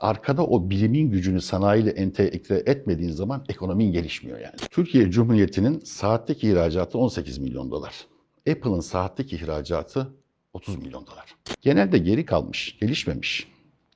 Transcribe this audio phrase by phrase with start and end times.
[0.00, 4.56] arkada o bilimin gücünü sanayiyle entegre etmediğin zaman ekonomin gelişmiyor yani.
[4.70, 8.06] Türkiye Cumhuriyeti'nin saatteki ihracatı 18 milyon dolar.
[8.50, 10.14] Apple'ın saatteki ihracatı
[10.52, 11.36] 30 milyon dolar.
[11.60, 13.48] Genelde geri kalmış, gelişmemiş,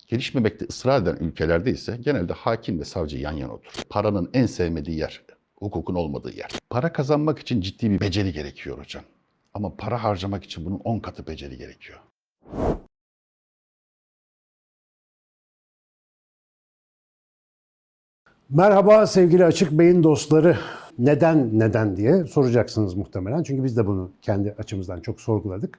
[0.09, 3.85] gelişmemekte ısrar eden ülkelerde ise genelde hakim ve savcı yan yana oturur.
[3.91, 5.23] Paranın en sevmediği yer,
[5.57, 6.51] hukukun olmadığı yer.
[6.71, 9.05] Para kazanmak için ciddi bir beceri gerekiyor hocam.
[9.55, 11.99] Ama para harcamak için bunun 10 katı beceri gerekiyor.
[18.55, 20.57] Merhaba sevgili Açık Beyin dostları.
[20.99, 23.43] Neden neden diye soracaksınız muhtemelen.
[23.43, 25.79] Çünkü biz de bunu kendi açımızdan çok sorguladık.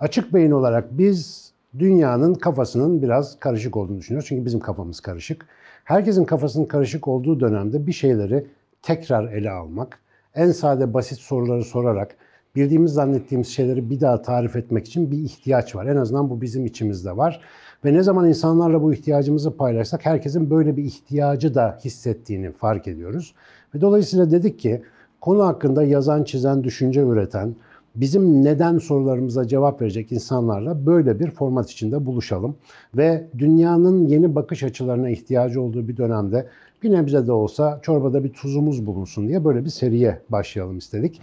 [0.00, 4.28] Açık Beyin olarak biz dünyanın kafasının biraz karışık olduğunu düşünüyoruz.
[4.28, 5.46] Çünkü bizim kafamız karışık.
[5.84, 8.46] Herkesin kafasının karışık olduğu dönemde bir şeyleri
[8.82, 9.98] tekrar ele almak,
[10.34, 12.16] en sade basit soruları sorarak
[12.56, 15.86] bildiğimiz zannettiğimiz şeyleri bir daha tarif etmek için bir ihtiyaç var.
[15.86, 17.40] En azından bu bizim içimizde var.
[17.84, 23.34] Ve ne zaman insanlarla bu ihtiyacımızı paylaşsak herkesin böyle bir ihtiyacı da hissettiğini fark ediyoruz.
[23.74, 24.82] Ve dolayısıyla dedik ki
[25.20, 27.56] konu hakkında yazan, çizen, düşünce üreten,
[27.94, 32.56] bizim neden sorularımıza cevap verecek insanlarla böyle bir format içinde buluşalım.
[32.96, 36.46] Ve dünyanın yeni bakış açılarına ihtiyacı olduğu bir dönemde
[36.82, 41.20] bir nebze de olsa çorbada bir tuzumuz bulunsun diye böyle bir seriye başlayalım istedik.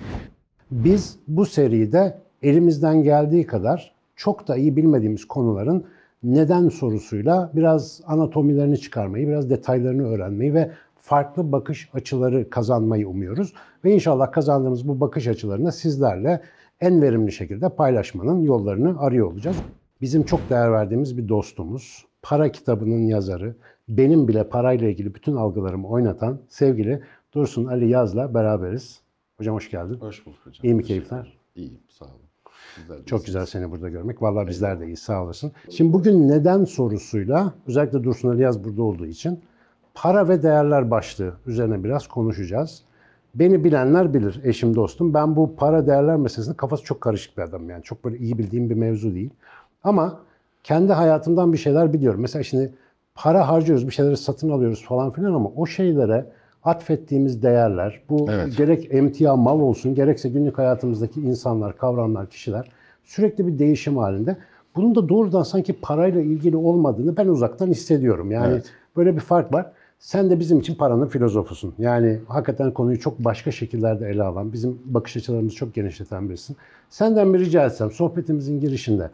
[0.72, 5.86] Biz bu seride elimizden geldiği kadar çok da iyi bilmediğimiz konuların
[6.24, 13.54] neden sorusuyla biraz anatomilerini çıkarmayı, biraz detaylarını öğrenmeyi ve farklı bakış açıları kazanmayı umuyoruz.
[13.86, 16.42] Ve inşallah kazandığımız bu bakış açılarını sizlerle
[16.82, 19.58] en verimli şekilde paylaşmanın yollarını arıyor olacağız.
[20.02, 23.56] Bizim çok değer verdiğimiz bir dostumuz, para kitabının yazarı,
[23.90, 27.02] benim bile parayla ilgili bütün algılarımı oynatan sevgili
[27.34, 29.03] Dursun Ali Yaz'la beraberiz.
[29.38, 29.98] Hocam hoş geldin.
[30.00, 30.60] Hoş bulduk hocam.
[30.64, 31.38] İyi mi keyifler?
[31.56, 32.16] İyiyim, sağ olun.
[32.90, 34.22] De Çok güzel seni burada görmek.
[34.22, 35.52] Vallahi bizler de iyi sağ olasın.
[35.70, 39.40] Şimdi bugün neden sorusuyla özellikle Dursun Ali Yaz burada olduğu için
[39.94, 42.84] para ve değerler başlığı üzerine biraz konuşacağız.
[43.36, 45.14] Beni bilenler bilir, eşim dostum.
[45.14, 47.70] Ben bu para değerler meselesinde kafası çok karışık bir adamım.
[47.70, 49.30] Yani çok böyle iyi bildiğim bir mevzu değil.
[49.84, 50.20] Ama
[50.64, 52.22] kendi hayatımdan bir şeyler biliyorum.
[52.22, 52.74] Mesela şimdi
[53.16, 56.26] para harcıyoruz, bir şeyleri satın alıyoruz falan filan ama o şeylere
[56.66, 58.58] atfettiğimiz değerler, bu Evet.
[58.58, 62.72] gerek emtia mal olsun, gerekse günlük hayatımızdaki insanlar, kavramlar, kişiler
[63.04, 64.38] sürekli bir değişim halinde.
[64.76, 68.32] Bunun da doğrudan sanki parayla ilgili olmadığını ben uzaktan hissediyorum.
[68.32, 68.66] Yani Evet.
[68.98, 69.66] böyle bir fark var.
[70.00, 71.74] Sen de bizim için paranın filozofusun.
[71.78, 76.56] Yani hakikaten konuyu çok başka şekillerde ele alan, bizim bakış açılarımızı çok genişleten birisin.
[76.90, 79.10] Senden bir rica etsem sohbetimizin girişinde,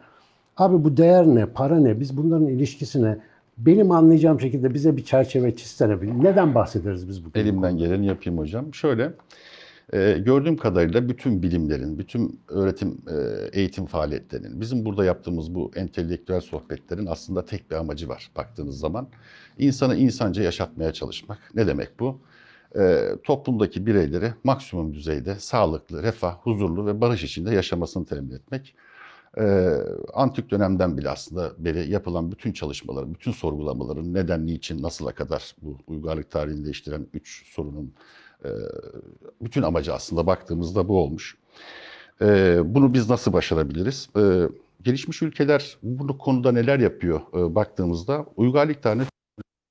[0.56, 3.18] abi bu değer ne, para ne, biz bunların ilişkisine
[3.66, 6.02] benim anlayacağım şekilde bize bir çerçeve çizsene.
[6.02, 7.40] Bir- Neden bahsederiz biz bugün?
[7.40, 8.74] Elimden geleni yapayım hocam.
[8.74, 9.12] Şöyle,
[9.92, 13.14] e, gördüğüm kadarıyla bütün bilimlerin, bütün öğretim, e,
[13.60, 19.08] eğitim faaliyetlerinin, bizim burada yaptığımız bu entelektüel sohbetlerin aslında tek bir amacı var baktığınız zaman.
[19.58, 21.38] İnsanı insanca yaşatmaya çalışmak.
[21.54, 22.18] Ne demek bu?
[22.78, 28.74] E, toplumdaki bireyleri maksimum düzeyde sağlıklı, refah, huzurlu ve barış içinde yaşamasını temin etmek.
[29.38, 29.76] Ee,
[30.14, 35.78] antik dönemden bile aslında beri yapılan bütün çalışmaların, bütün sorgulamaların neden, niçin, nasıla kadar bu
[35.86, 37.94] uygarlık tarihini değiştiren üç sorunun
[38.44, 38.48] e,
[39.40, 41.36] bütün amacı aslında baktığımızda bu olmuş.
[42.22, 44.08] Ee, bunu biz nasıl başarabiliriz?
[44.16, 44.48] Ee,
[44.82, 48.86] gelişmiş ülkeler bu konuda neler yapıyor e, baktığımızda uygarlık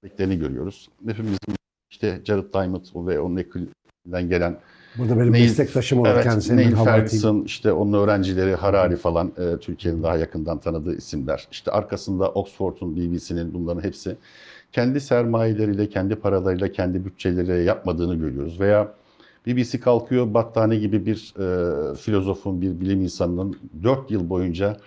[0.03, 0.90] örneklerini görüyoruz.
[1.08, 1.56] Hepimizin
[1.92, 4.59] işte Jared Diamond ve onun ekibinden gelen
[4.97, 6.75] Burada benim Neil- meslektaşım olarak Evet, kendisine Neil.
[6.75, 11.47] Ferguson, işte onun öğrencileri Harari falan e, Türkiye'nin daha yakından tanıdığı isimler.
[11.51, 14.16] İşte arkasında Oxford'un, BBC'nin bunların hepsi
[14.72, 18.59] kendi sermayeleriyle, kendi paralarıyla, kendi bütçeleriyle yapmadığını görüyoruz.
[18.59, 18.91] Veya
[19.47, 24.77] BBC kalkıyor Battani gibi bir e, filozofun, bir bilim insanının 4 yıl boyunca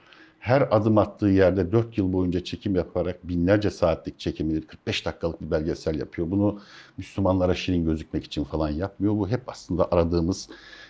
[0.43, 5.51] her adım attığı yerde 4 yıl boyunca çekim yaparak binlerce saatlik çekimini 45 dakikalık bir
[5.51, 6.31] belgesel yapıyor.
[6.31, 6.61] Bunu
[6.99, 9.19] Müslümanlara şirin gözükmek için falan yapmıyor.
[9.19, 10.49] Bu hep aslında aradığımız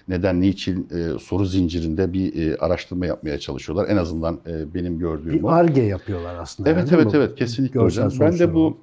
[0.09, 3.89] neden, niçin e, soru zincirinde bir e, araştırma yapmaya çalışıyorlar.
[3.89, 5.49] En azından e, benim gördüğüm Bir o.
[5.49, 6.71] arge yapıyorlar aslında.
[6.71, 8.13] Evet yani, evet evet kesinlikle hocam.
[8.21, 8.79] Ben de bu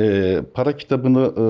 [0.00, 1.44] e, para kitabını e,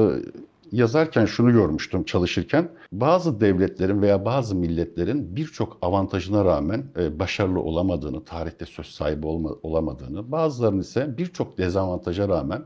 [0.75, 2.69] yazarken şunu görmüştüm çalışırken.
[2.93, 9.27] Bazı devletlerin veya bazı milletlerin birçok avantajına rağmen e, başarılı olamadığını, tarihte söz sahibi
[9.63, 12.63] olamadığını, bazılarının ise birçok dezavantaja rağmen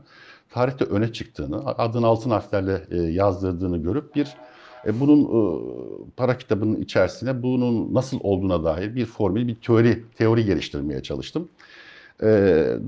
[0.49, 4.27] tarihte öne çıktığını, adını altın harflerle e, yazdırdığını görüp bir
[4.85, 5.29] e, bunun
[6.17, 11.49] para kitabının içerisine bunun nasıl olduğuna dair bir formül, bir teori teori geliştirmeye çalıştım.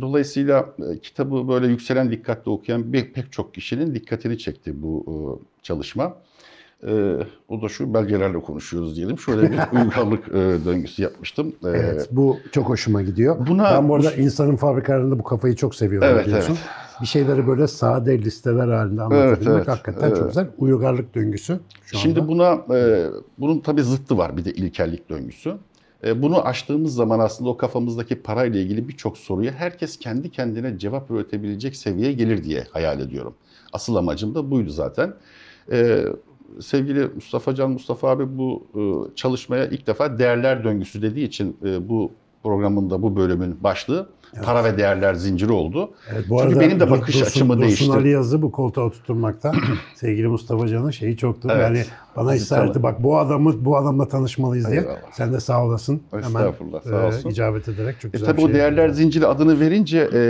[0.01, 0.65] Dolayısıyla
[1.03, 6.13] kitabı böyle yükselen dikkatle okuyan bir, pek çok kişinin dikkatini çekti bu çalışma.
[6.87, 7.17] E,
[7.49, 9.19] o da şu belgelerle konuşuyoruz diyelim.
[9.19, 11.47] Şöyle bir uygarlık e, döngüsü yapmıştım.
[11.63, 13.47] E, Evet, bu çok hoşuma gidiyor.
[13.47, 16.51] Buna- ben bu arada insanın fabrikalarında bu kafayı çok seviyorum Evet biliyorsun.
[16.61, 17.01] evet.
[17.01, 20.27] bir şeyleri böyle sade listeler halinde anlatabilmek evet, hakikaten çok evet.
[20.27, 20.47] güzel.
[20.57, 22.29] Uygarlık döngüsü şu Şimdi anda.
[22.31, 23.07] buna e,
[23.37, 25.53] bunun tabii zıttı var bir de ilkellik döngüsü.
[26.03, 31.11] E, bunu açtığımız zaman aslında o kafamızdaki parayla ilgili birçok soruya herkes kendi kendine cevap
[31.11, 33.35] üretebilecek seviyeye gelir diye hayal ediyorum.
[33.73, 35.13] Asıl amacım da buydu zaten.
[35.71, 36.05] E,
[36.59, 41.57] sevgili Mustafa Can Mustafa abi bu e, çalışmaya ilk defa değerler döngüsü dediği için
[41.89, 42.11] bu
[42.43, 44.09] programın da bu bölümün başlığı
[44.43, 45.91] para ve değerler zinciri oldu.
[46.13, 47.91] Evet, bu Çünkü arada benim de bakış Dursun- açımı Dursun değişti.
[47.93, 49.51] Ali Yazı bu koltuğa oturtmakta
[49.95, 51.49] sevgili Mustafa Can'ın şeyi çoktur.
[51.53, 51.61] Evet.
[51.61, 51.83] Yani
[52.15, 52.83] bana Can'ın.
[52.83, 54.81] bak bu adamı bu adamla tanışmalıyız diye.
[54.81, 54.97] Eyvallah.
[55.11, 56.01] Sen de sağ olasın.
[56.19, 57.29] Estağfurullah, sağ e, olsun.
[57.29, 58.97] icabet ederek çok E güzel tabii bir o şey değerler yaptın.
[59.03, 60.21] zinciri adını verince e,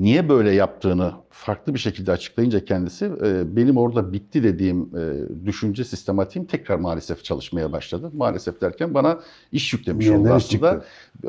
[0.00, 5.84] niye böyle yaptığını farklı bir şekilde açıklayınca kendisi e, benim orada bitti dediğim e, düşünce
[5.84, 8.10] sistematiğim tekrar maalesef çalışmaya başladı.
[8.14, 9.20] Maalesef derken bana
[9.52, 10.72] iş yüklemiş oldu aslında.
[10.72, 10.84] çıktı?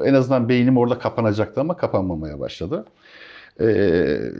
[0.06, 2.85] En azından beynim orada kapanacaktı ama kapanmamaya başladı.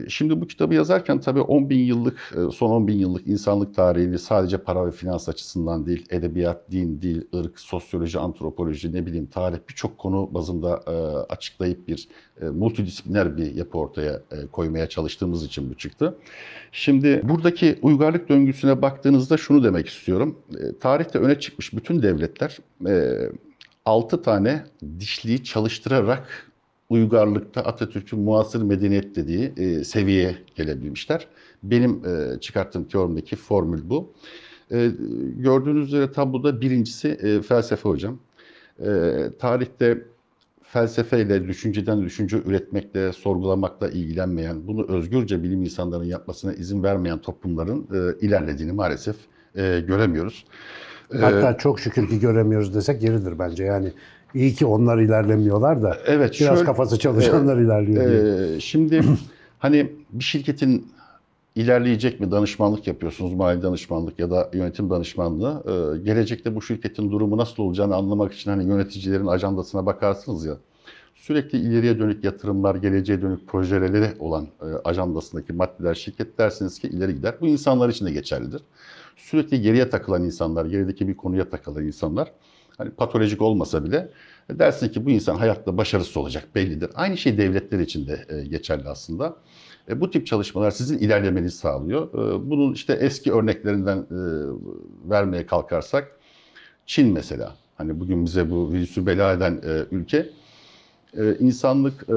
[0.08, 4.18] Şimdi bu kitabı yazarken tabii 10 bin yıllık, e, son 10 bin yıllık insanlık tarihini
[4.18, 9.58] sadece para ve finans açısından değil, edebiyat, din, dil, ırk, sosyoloji, antropoloji, ne bileyim tarih
[9.68, 10.92] birçok konu bazında e,
[11.32, 12.08] açıklayıp bir
[12.40, 14.22] e, multidisipliner bir yapı ortaya
[14.52, 16.18] koymaya çalıştığımız için bu çıktı.
[16.72, 20.38] Şimdi buradaki uygarlık döngüsüne baktığınızda şunu demek istiyorum.
[20.80, 23.18] Tarihte öne çıkmış bütün devletler e,
[23.84, 24.64] 6 tane
[25.00, 26.51] dişliği çalıştırarak
[26.92, 31.26] uygarlıkta Atatürk'ün muasır medeniyet dediği e, seviyeye gelebilmişler.
[31.62, 34.12] Benim e, çıkarttığım teorimdeki formül bu.
[34.70, 34.90] E,
[35.36, 38.18] gördüğünüz üzere tabloda birincisi e, felsefe hocam.
[38.80, 38.88] E,
[39.38, 40.04] tarihte
[40.62, 48.26] felsefeyle, düşünceden düşünce üretmekle, sorgulamakla ilgilenmeyen, bunu özgürce bilim insanlarının yapmasına izin vermeyen toplumların e,
[48.26, 49.16] ilerlediğini maalesef
[49.56, 50.44] e, göremiyoruz.
[51.14, 53.64] E, Hatta çok şükür ki göremiyoruz desek yeridir bence.
[53.64, 53.92] Yani
[54.34, 58.56] iyi ki onlar ilerlemiyorlar da Evet, biraz şöyle- kafası çalışanlar ilerliyor diye.
[58.56, 59.02] Ee, şimdi
[59.58, 60.86] hani bir şirketin
[61.54, 65.62] ilerleyecek mi danışmanlık yapıyorsunuz, mali danışmanlık ya da yönetim danışmanlığı.
[65.66, 70.56] Ee, gelecekte bu şirketin durumu nasıl olacağını anlamak için hani yöneticilerin ajandasına bakarsınız ya.
[71.14, 77.14] Sürekli ileriye dönük yatırımlar, geleceğe dönük projeleri olan e, ajandasındaki maddeler şirket dersiniz ki ileri
[77.14, 77.34] gider.
[77.40, 78.62] Bu insanlar için de geçerlidir.
[79.16, 82.32] Sürekli geriye takılan insanlar, gerideki bir konuya takılan insanlar
[82.82, 84.10] hani patolojik olmasa bile
[84.50, 86.90] e, dersin ki bu insan hayatta başarısız olacak bellidir.
[86.94, 89.36] Aynı şey devletler için de e, geçerli aslında.
[89.88, 92.08] E, bu tip çalışmalar sizin ilerlemenizi sağlıyor.
[92.08, 94.18] E, bunun işte eski örneklerinden e,
[95.10, 96.18] vermeye kalkarsak
[96.86, 97.56] Çin mesela.
[97.76, 100.30] Hani bugün bize bu virüsü bela eden e, ülke
[101.18, 102.14] e, insanlık e,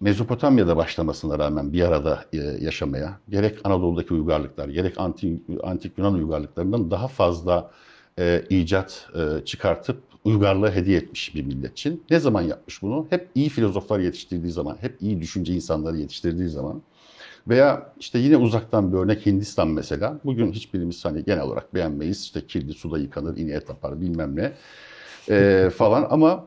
[0.00, 6.90] Mezopotamya'da başlamasına rağmen bir arada e, yaşamaya gerek Anadolu'daki uygarlıklar gerek antik, antik Yunan uygarlıklarından
[6.90, 7.70] daha fazla
[8.18, 12.02] e, icat e, çıkartıp uygarlığı hediye etmiş bir millet Çin.
[12.10, 13.06] Ne zaman yapmış bunu?
[13.10, 16.82] Hep iyi filozoflar yetiştirdiği zaman, hep iyi düşünce insanları yetiştirdiği zaman.
[17.48, 20.18] Veya işte yine uzaktan bir örnek Hindistan mesela.
[20.24, 22.22] Bugün hiçbirimiz hani genel olarak beğenmeyiz.
[22.22, 24.52] İşte kirli suda yıkanır, ineğe tapar bilmem ne
[25.30, 26.46] e, falan ama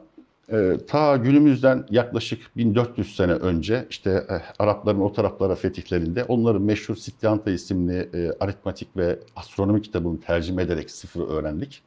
[0.51, 6.95] e, ta günümüzden yaklaşık 1400 sene önce işte e, Arapların o taraflara fetihlerinde onların meşhur
[6.95, 11.81] Sityanta isimli e, aritmatik ve astronomi kitabını tercüme ederek sıfırı öğrendik.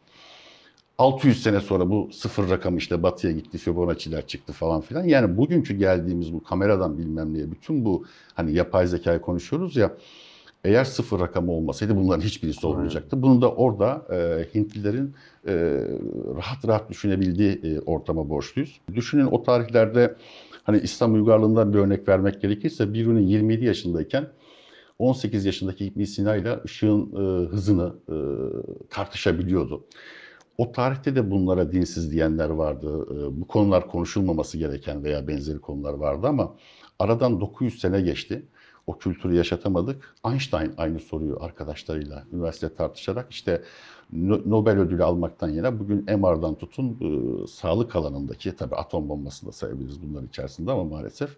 [0.99, 5.05] 600 sene sonra bu sıfır rakamı işte batıya gitti, Fibonacci'ler çıktı falan filan.
[5.05, 9.91] Yani bugünkü geldiğimiz bu kameradan bilmem neye bütün bu hani yapay zekayı konuşuyoruz ya
[10.64, 13.23] eğer sıfır rakamı olmasaydı bunların hiçbirisi olmayacaktı.
[13.23, 15.14] Bunu da orada e, Hintlilerin
[15.47, 15.52] e,
[16.37, 18.80] rahat rahat düşünebildiği e, ortama borçluyuz.
[18.94, 20.16] Düşünün o tarihlerde
[20.62, 24.26] hani İslam uygarlığından bir örnek vermek gerekirse Biruni 27 yaşındayken
[24.99, 28.16] 18 yaşındaki İbn Sina ile ışığın e, hızını e,
[28.90, 29.85] tartışabiliyordu.
[30.59, 33.06] O tarihte de bunlara dinsiz diyenler vardı.
[33.11, 36.56] E, bu konular konuşulmaması gereken veya benzeri konular vardı ama
[36.99, 38.47] aradan 900 sene geçti.
[38.87, 40.14] O kültürü yaşatamadık.
[40.26, 43.62] Einstein aynı soruyu arkadaşlarıyla üniversite tartışarak işte
[44.12, 49.53] No- Nobel ödülü almaktan yana bugün MR'dan tutun e, sağlık alanındaki tabii atom bombasını da
[49.53, 51.31] sayabiliriz bunların içerisinde ama maalesef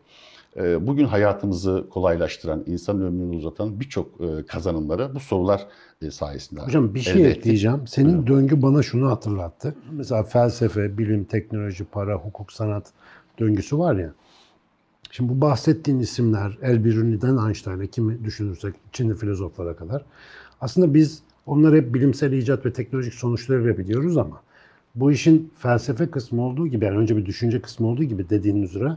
[0.57, 5.67] e, bugün hayatımızı kolaylaştıran, insan ömrünü uzatan birçok e, kazanımları bu sorular
[6.03, 7.37] e, sayesinde Hocam bir şey ettik.
[7.38, 7.87] ekleyeceğim.
[7.87, 9.75] Senin döngü bana şunu hatırlattı.
[9.93, 12.93] Mesela felsefe, bilim, teknoloji, para, hukuk, sanat
[13.38, 14.12] döngüsü var ya.
[15.17, 20.05] Şimdi bu bahsettiğin isimler Elbiruni'den Einstein'a kimi düşünürsek Çinli filozoflara kadar.
[20.61, 24.43] Aslında biz onları hep bilimsel icat ve teknolojik sonuçlarıyla biliyoruz ama
[24.95, 28.97] bu işin felsefe kısmı olduğu gibi yani önce bir düşünce kısmı olduğu gibi dediğin üzere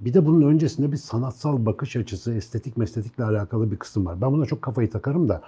[0.00, 4.20] bir de bunun öncesinde bir sanatsal bakış açısı, estetik mesletikle alakalı bir kısım var.
[4.20, 5.42] Ben buna çok kafayı takarım da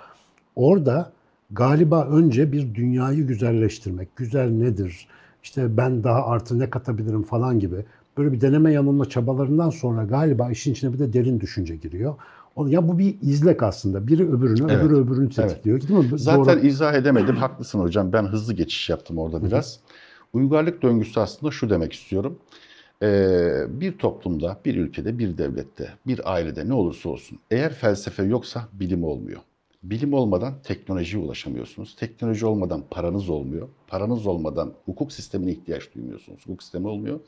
[0.57, 1.13] orada
[1.51, 5.09] galiba önce bir dünyayı güzelleştirmek, güzel nedir,
[5.43, 7.85] işte ben daha artı ne katabilirim falan gibi
[8.19, 12.15] böyle bir deneme yanılma çabalarından sonra galiba işin içine bir de derin düşünce giriyor.
[12.67, 14.07] Ya bu bir izlek aslında.
[14.07, 14.85] Biri öbürünü, Evet.
[14.85, 15.81] öbürü öbürünü tetikliyor.
[15.81, 16.19] Değil mi?
[16.19, 16.67] Zaten Doğru.
[16.67, 17.37] izah edemedim.
[17.37, 18.13] Haklısın hocam.
[18.13, 19.81] Ben hızlı geçiş yaptım orada biraz.
[20.33, 22.39] Uygarlık döngüsü aslında şu demek istiyorum.
[23.03, 28.69] Ee, bir toplumda, bir ülkede, bir devlette, bir ailede ne olursa olsun eğer felsefe yoksa
[28.73, 29.41] bilim olmuyor.
[29.83, 31.97] Bilim olmadan teknolojiye ulaşamıyorsunuz.
[31.97, 33.69] Teknoloji olmadan paranız olmuyor.
[33.87, 36.41] Paranız olmadan hukuk sistemine ihtiyaç duymuyorsunuz.
[36.47, 37.21] Hukuk sistemi olmuyor.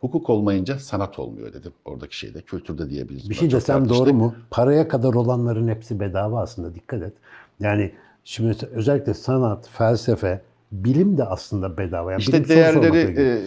[0.00, 2.40] Hukuk olmayınca sanat olmuyor dedim oradaki şeyde.
[2.40, 3.30] Kültürde diyebiliriz.
[3.30, 4.34] Bir şey desem doğru mu?
[4.50, 7.12] Paraya kadar olanların hepsi bedava aslında dikkat et.
[7.60, 7.92] Yani
[8.24, 12.12] şimdi özellikle sanat, felsefe, bilim de aslında bedava.
[12.12, 13.42] Yani İşte değerleri e,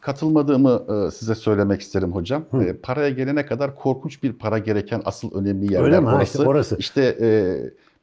[0.00, 2.44] katılmadığımı e, size söylemek isterim hocam.
[2.60, 6.06] E, paraya gelene kadar korkunç bir para gereken asıl önemli yerler Öyle mi?
[6.06, 6.38] Ha, orası.
[6.38, 6.76] işte orası.
[6.78, 7.28] İşte e,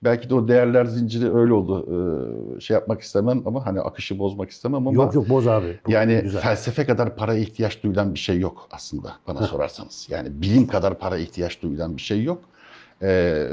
[0.03, 1.85] belki de o değerler zinciri öyle oldu.
[2.57, 5.79] E, şey yapmak istemem ama hani akışı bozmak istemem ama Yok yok boz abi.
[5.87, 6.41] Bu yani güzel.
[6.41, 10.07] felsefe kadar paraya ihtiyaç duyulan bir şey yok aslında bana sorarsanız.
[10.09, 12.41] Yani bilim kadar para ihtiyaç duyulan bir şey yok.
[13.01, 13.47] Ee,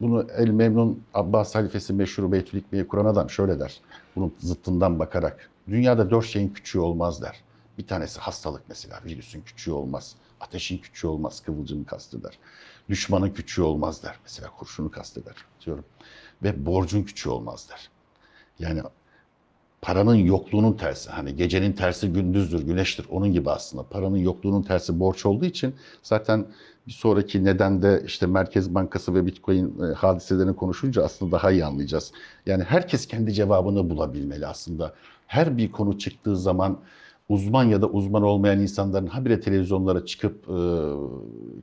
[0.00, 3.80] bunu El Memnun Abbas halifesi meşhur Beytül Hikme'yi kuran adam şöyle der.
[4.16, 5.50] Bunun zıttından bakarak.
[5.68, 7.36] Dünyada dört şeyin küçüğü olmaz der.
[7.78, 9.00] Bir tanesi hastalık mesela.
[9.04, 10.14] Virüsün küçüğü olmaz.
[10.40, 11.42] Ateşin küçüğü olmaz.
[11.46, 12.38] Kıvılcımı kasteder.
[12.88, 14.14] Düşmanın küçüğü olmaz der.
[14.24, 15.34] Mesela kurşunu kasteder
[15.66, 15.84] diyorum.
[16.42, 17.90] Ve borcun küçüğü olmaz der.
[18.58, 18.82] Yani
[19.82, 21.10] paranın yokluğunun tersi.
[21.10, 23.06] Hani gecenin tersi gündüzdür, güneştir.
[23.10, 23.82] Onun gibi aslında.
[23.82, 26.46] Paranın yokluğunun tersi borç olduğu için zaten
[26.86, 32.12] bir sonraki nedende işte Merkez Bankası ve Bitcoin e, hadiselerini konuşunca aslında daha iyi anlayacağız.
[32.46, 34.94] Yani herkes kendi cevabını bulabilmeli aslında.
[35.26, 36.78] Her bir konu çıktığı zaman
[37.28, 40.58] uzman ya da uzman olmayan insanların habire televizyonlara çıkıp e,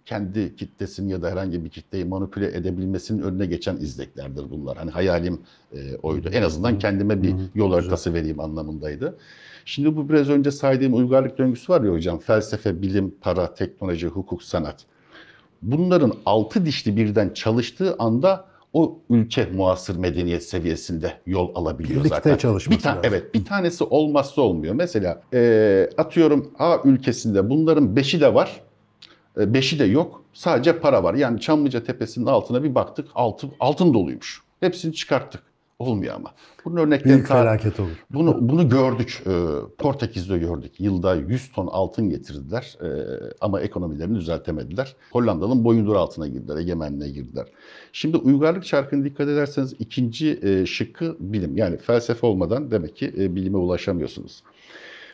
[0.06, 4.78] kendi kitlesini ya da herhangi bir kitleyi manipüle edebilmesinin önüne geçen izleklerdir bunlar.
[4.78, 5.42] Hani hayalim
[5.74, 6.30] e, oydu.
[6.30, 9.18] En azından kendime bir yol haritası vereyim anlamındaydı.
[9.66, 12.20] Şimdi bu biraz önce saydığım uygarlık döngüsü var ya hocam.
[12.20, 14.86] Felsefe, bilim, para, teknoloji, hukuk, sanat.
[15.62, 18.46] Bunların altı dişli birden çalıştığı anda
[18.76, 22.38] o ülke muasır medeniyet seviyesinde yol alabiliyor Birlikte zaten.
[22.38, 23.02] çalışması bir ta- lazım.
[23.06, 24.74] Evet bir tanesi olmazsa olmuyor.
[24.74, 28.62] Mesela e, atıyorum A ülkesinde bunların beşi de var.
[29.40, 30.24] e, Beşi de yok.
[30.34, 31.14] Sadece para var.
[31.14, 33.08] Yani Çamlıca Tepesi'nin altına bir baktık.
[33.16, 34.42] Altın, altın doluymuş.
[34.60, 35.44] Hepsini çıkarttık.
[35.80, 36.34] Olmuyor ama.
[36.66, 37.90] Bunun örneklerini Büyük felaket olur.
[38.14, 39.24] bunu bunu gördük.
[39.28, 39.32] Ee,
[39.78, 40.80] Portekiz'de gördük.
[40.80, 42.88] Yılda 100 ton altın getirdiler Ee,
[43.42, 44.96] ama ekonomilerini düzeltemediler.
[45.12, 47.48] Hollanda'nın boyundur altına girdiler, egemenliğe girdiler.
[47.94, 51.58] Şimdi uygarlık çarkına dikkat ederseniz ikinci e, şıkkı bilim.
[51.58, 54.44] Yani felsefe olmadan demek ki e, bilime ulaşamıyorsunuz.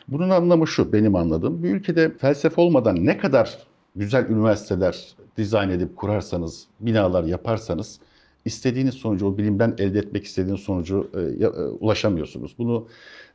[0.08, 1.62] Bunun anlamı şu, benim anladığım.
[1.62, 3.58] Bir ülkede felsefe olmadan ne kadar
[3.96, 8.00] güzel üniversiteler dizayn edip kurarsanız, binalar yaparsanız
[8.44, 12.54] istediğiniz sonucu, o bilimden elde etmek istediğiniz sonucu e, e, ulaşamıyorsunuz.
[12.58, 12.88] Bunu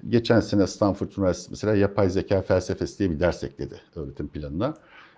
[0.10, 4.74] geçen sene Stanford Üniversitesi mesela yapay zeka felsefesi diye bir ders ekledi öğretim planına.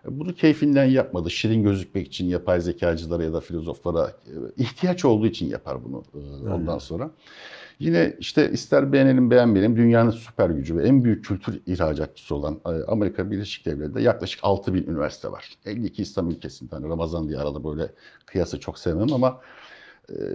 [0.06, 1.30] E, Bunu keyfinden yapmadı.
[1.32, 6.50] Şirin gözükmek için yapay zekacılara ya da filozoflara e, ihtiyaç olduğu için yapar bunu e,
[6.50, 7.12] ondan sonra.
[7.80, 13.32] Yine işte ister beğenelim beğenmeyelim dünyanın süper gücü ve en büyük kültür ihracatçısı olan Amerika
[13.32, 15.50] Birleşik Devletleri'nde yaklaşık 6 bin üniversite var.
[15.66, 17.92] 52 İslam ülkesinde hani Ramazan diye arada böyle
[18.26, 19.42] kıyası çok sevmem ama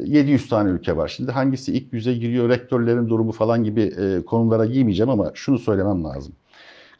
[0.04, 1.09] 700 tane ülke var.
[1.09, 6.04] Şimdi hangisi ilk yüze giriyor, rektörlerin durumu falan gibi e, konulara giymeyeceğim ama şunu söylemem
[6.04, 6.33] lazım.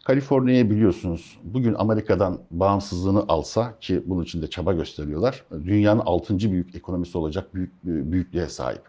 [0.05, 5.45] Kaliforniya'yı biliyorsunuz bugün Amerika'dan bağımsızlığını alsa ki bunun için de çaba gösteriyorlar.
[5.65, 6.39] Dünyanın 6.
[6.39, 8.83] büyük ekonomisi olacak büyük, büyüklüğe sahip.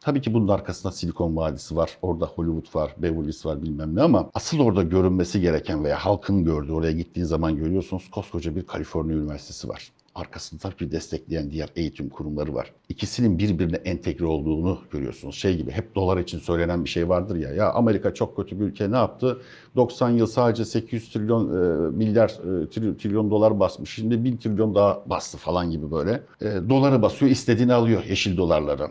[0.00, 4.30] Tabii ki bunun arkasında Silikon Vadisi var, orada Hollywood var, Beverly var bilmem ne ama
[4.34, 9.68] asıl orada görünmesi gereken veya halkın gördüğü, oraya gittiğin zaman görüyorsunuz koskoca bir Kaliforniya Üniversitesi
[9.68, 9.92] var.
[10.14, 12.72] Arkasında ki destekleyen diğer eğitim kurumları var.
[12.88, 15.34] İkisinin birbirine entegre olduğunu görüyorsunuz.
[15.34, 17.50] Şey gibi hep dolar için söylenen bir şey vardır ya.
[17.50, 19.40] Ya Amerika çok kötü bir ülke ne yaptı?
[19.76, 23.94] 90 yıl sadece 800 trilyon e, milyar e, trilyon, dolar basmış.
[23.94, 26.22] Şimdi 1000 trilyon daha bastı falan gibi böyle.
[26.40, 28.88] E, doları basıyor, istediğini alıyor yeşil dolarları.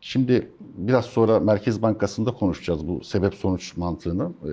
[0.00, 4.30] Şimdi biraz sonra Merkez Bankası'nda konuşacağız bu sebep sonuç mantığını.
[4.44, 4.50] Ee,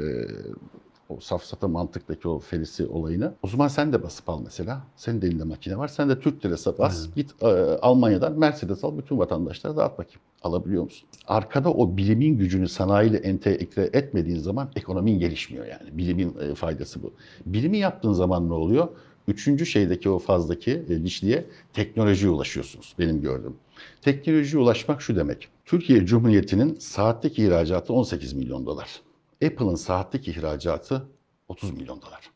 [1.10, 3.34] o safsata mantıktaki o felisi olayını.
[3.44, 4.82] O zaman sen de basıp al mesela.
[4.96, 5.88] Senin de elinde makine var.
[5.88, 7.08] Sen de Türk lirası bas.
[7.16, 7.46] Git e,
[7.82, 8.98] Almanya'dan Mercedes al.
[8.98, 10.20] Bütün vatandaşlara dağıt bakayım.
[10.44, 11.10] Alabiliyor musun?
[11.28, 15.98] Arkada o bilimin gücünü sanayiyle entegre etmediğin zaman ekonomin gelişmiyor yani.
[15.98, 17.14] Bilimin e, faydası bu.
[17.46, 18.88] Bilimi yaptığın zaman ne oluyor?
[19.28, 23.56] Üçüncü şeydeki o fazdaki e, dişliğe teknolojiye ulaşıyorsunuz benim gördüğüm.
[24.02, 25.48] Teknolojiye ulaşmak şu demek.
[25.66, 29.02] Türkiye Cumhuriyeti'nin saatlik ihracatı 18 milyon dolar.
[29.46, 31.08] Apple'ın saatlik ihracatı
[31.48, 32.32] 30 milyon dolar.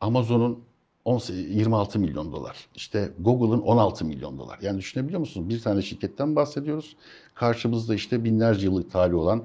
[0.00, 0.64] Amazon'un
[1.04, 2.68] 18 26 milyon dolar.
[2.74, 4.58] İşte Google'ın 16 milyon dolar.
[4.62, 5.48] Yani düşünebiliyor musunuz?
[5.48, 6.96] Bir tane şirketten bahsediyoruz.
[7.34, 9.44] Karşımızda işte binlerce yıllık tarihi olan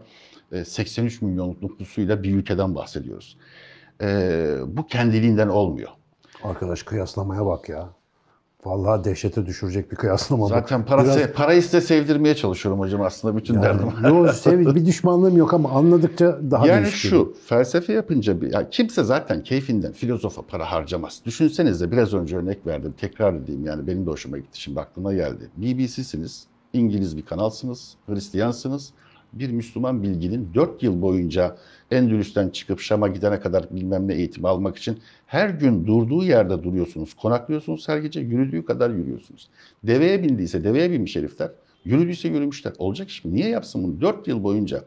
[0.52, 3.38] e, 83 milyonluk nüfusuyla bir ülkeden bahsediyoruz.
[4.02, 5.90] e, bu kendiliğinden olmuyor.
[6.44, 7.90] Arkadaş kıyaslamaya bak ya.
[8.66, 10.48] Vallahi dehşete düşürecek bir kıyaslama.
[10.48, 13.88] Zaten para, Biraz- se- parayı size sevdirmeye çalışıyorum hocam aslında bütün derdim.
[14.04, 18.54] Yani, yo, sev- bir düşmanlığım yok ama anladıkça daha Yani değişik şu felsefe yapınca bir,
[18.54, 21.22] ya kimse zaten keyfinden filozofa para harcamaz.
[21.26, 25.50] Düşünsenize biraz önce örnek verdim tekrar edeyim yani benim de hoşuma gitti şimdi aklıma geldi.
[25.58, 28.94] BBC'siniz, İngiliz bir kanalsınız, Hristiyansınız.
[29.34, 31.58] Bir Müslüman bilginin 4 yıl boyunca
[31.92, 37.14] Endülüs'ten çıkıp Şam'a gidene kadar bilmem ne eğitimi almak için her gün durduğu yerde duruyorsunuz.
[37.14, 39.48] Konaklıyorsunuz her gece yürüdüğü kadar yürüyorsunuz.
[39.84, 41.52] Deveye bindiyse deveye binmiş herifler.
[41.86, 42.74] Yürüdüyse yürümüşler.
[42.78, 43.34] Olacak iş mi?
[43.34, 44.02] Niye yapsın bunu?
[44.02, 44.84] 4 yıl boyunca.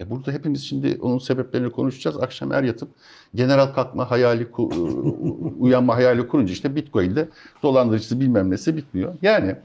[0.00, 2.16] E burada hepimiz şimdi onun sebeplerini konuşacağız.
[2.22, 2.88] Akşam er yatıp
[3.34, 7.28] general kalkma hayali, ku- uyanma hayali kurunca işte Bitcoin'de
[7.62, 9.14] dolandırıcısı bilmem nesi bitmiyor.
[9.22, 9.56] Yani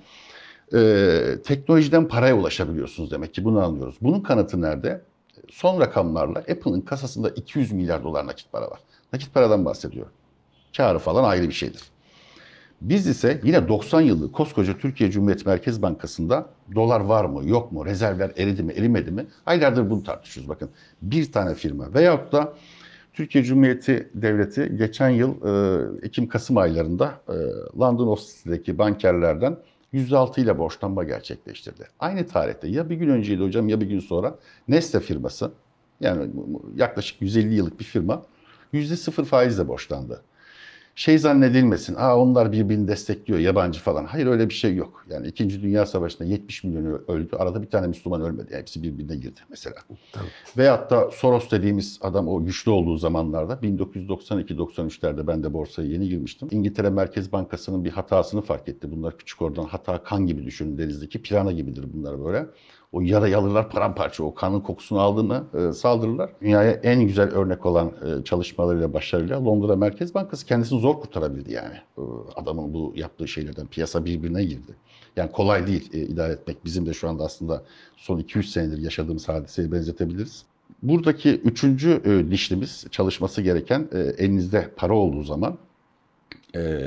[0.74, 3.95] e, teknolojiden paraya ulaşabiliyorsunuz demek ki bunu anlıyoruz.
[4.01, 5.01] Bunun kanıtı nerede?
[5.50, 8.79] Son rakamlarla Apple'ın kasasında 200 milyar dolar nakit para var.
[9.13, 10.12] Nakit paradan bahsediyorum.
[10.77, 11.81] Karı falan ayrı bir şeydir.
[12.81, 17.86] Biz ise yine 90 yıllık koskoca Türkiye Cumhuriyet Merkez Bankası'nda dolar var mı yok mu,
[17.86, 19.25] rezervler eridi mi erimedi mi?
[19.45, 20.69] Aylardır bunu tartışıyoruz bakın.
[21.01, 22.53] Bir tane firma veyahut da
[23.13, 27.36] Türkiye Cumhuriyeti Devleti geçen yıl e, Ekim-Kasım aylarında e,
[27.79, 29.57] London ofisindeki bankerlerden
[29.94, 31.88] %6 ile borçlanma gerçekleştirdi.
[32.00, 34.36] Aynı tarihte ya bir gün önceydi hocam ya bir gün sonra
[34.67, 35.51] Nestle firması
[36.01, 36.32] yani
[36.75, 38.24] yaklaşık 150 yıllık bir firma
[38.74, 40.22] %0 faizle borçlandı
[40.98, 41.96] şey zannedilmesin.
[41.96, 44.06] Aa onlar birbirini destekliyor yabancı falan.
[44.06, 45.06] Hayır öyle bir şey yok.
[45.10, 45.62] Yani 2.
[45.62, 47.36] Dünya Savaşı'nda 70 milyon öldü.
[47.36, 48.56] Arada bir tane Müslüman ölmedi.
[48.56, 49.75] Hepsi birbirine girdi mesela.
[50.58, 56.48] Veyahut da Soros dediğimiz adam o güçlü olduğu zamanlarda 1992-93'lerde ben de borsaya yeni girmiştim.
[56.51, 58.92] İngiltere Merkez Bankası'nın bir hatasını fark etti.
[58.92, 62.46] Bunlar küçük oradan hata kan gibi düşünün denizdeki pirana gibidir bunlar böyle.
[62.91, 64.24] O yarayı alırlar paramparça.
[64.24, 66.29] O kanın kokusunu aldığını e, saldırırlar.
[66.42, 71.75] Dünyaya en güzel örnek olan e, çalışmalarıyla, başarıyla Londra Merkez Bankası kendisini zor kurtarabildi yani.
[71.98, 72.01] E,
[72.35, 74.75] adamın bu yaptığı şeylerden piyasa birbirine girdi.
[75.16, 76.66] Yani kolay değil e, idare etmek.
[76.66, 77.64] Bizim de şu anda aslında
[77.98, 80.46] son 2-3 senedir yaşadığımız hadiseye benzetebiliriz.
[80.83, 85.57] Buradaki üçüncü e, dişlimiz çalışması gereken e, elinizde para olduğu zaman
[86.55, 86.81] e,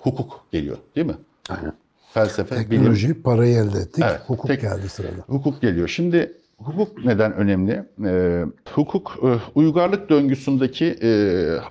[0.00, 1.16] hukuk geliyor değil mi?
[1.48, 1.85] Aynen.
[2.16, 4.04] Felsefe, bilim, Teknoloji, parayı elde ettik.
[4.08, 5.22] Evet, Hukuk tek- geldi sırada.
[5.26, 5.88] Hukuk geliyor.
[5.88, 7.84] Şimdi hukuk neden önemli?
[8.04, 11.10] Ee, hukuk e, uygarlık döngüsündeki e,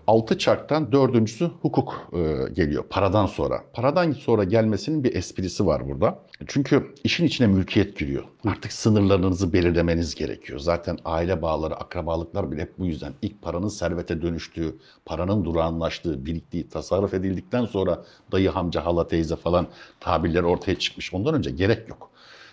[0.08, 3.64] altı çarktan dördüncüsü hukuk e, geliyor paradan sonra.
[3.74, 6.20] Paradan sonra gelmesinin bir esprisi var burada.
[6.48, 8.24] Çünkü işin içine mülkiyet giriyor.
[8.46, 10.60] Artık sınırlarınızı belirlemeniz gerekiyor.
[10.60, 13.14] Zaten aile bağları, akrabalıklar bile hep bu yüzden.
[13.22, 19.68] İlk paranın servete dönüştüğü, paranın durağanlaştığı, biriktiği, tasarruf edildikten sonra dayı, amca, hala, teyze falan
[20.00, 21.14] tabirler ortaya çıkmış.
[21.14, 22.12] Ondan önce gerek yok.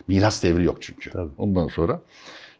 [0.08, 1.10] Miras devri yok çünkü.
[1.10, 1.30] Tabii.
[1.38, 2.00] Ondan sonra.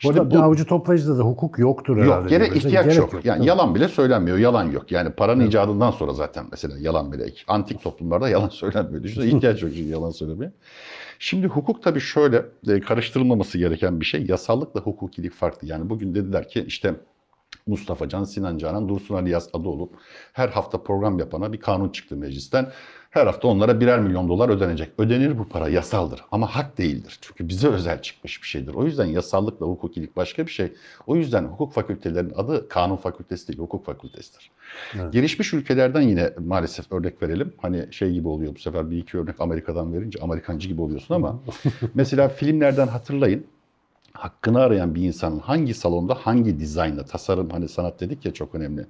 [0.05, 2.11] Bu arada bu- avucu toplayıcıda da hukuk yoktur herhalde.
[2.11, 2.57] yok, diyorlar.
[2.57, 3.24] ihtiyaç Gerek yok.
[3.24, 3.48] Yani Tabii.
[3.48, 4.92] yalan bile söylenmiyor, yalan yok.
[4.92, 7.26] Yani paranın icadından sonra zaten mesela yalan bile.
[7.48, 9.02] Antik toplumlarda yalan söylenmiyor.
[9.02, 10.52] Düşünsene ihtiyaç yok çünkü yalan söylemeye.
[11.18, 14.26] Şimdi hukuk tabii şöyle e, karıştırılmaması gereken bir şey.
[14.26, 15.68] Yasallıkla hukukilik farklı.
[15.68, 16.94] Yani bugün dediler ki işte
[17.66, 19.94] Mustafa Can, Sinan Canan, Dursun Ali Yaz adı olup
[20.33, 22.70] her hafta program yapana bir kanun çıktı meclisten.
[23.12, 24.90] Her hafta onlara birer milyon dolar ödenecek.
[24.98, 27.18] Ödenir bu para yasaldır ama hak değildir.
[27.20, 28.75] Çünkü bize özel çıkmış bir şeydir.
[28.75, 30.72] O yüzden yasallıkla hukukilik başka bir şey.
[31.07, 34.51] O yüzden hukuk fakültelerinin adı kanun fakültesi değil, hukuk fakültesidir.
[34.94, 35.12] Evet.
[35.12, 37.53] Gelişmiş ülkelerden yine maalesef örnek verelim.
[37.59, 41.40] Hani şey gibi oluyor bu sefer bir iki örnek Amerika'dan verince Amerikancı gibi oluyorsun ama
[41.94, 43.46] mesela filmlerden hatırlayın
[44.12, 48.87] hakkını arayan bir insanın hangi salonda hangi dizaynla, tasarım hani sanat dedik ya çok önemli.